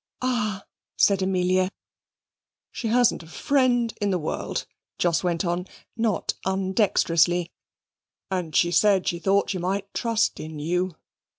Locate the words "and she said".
8.31-9.07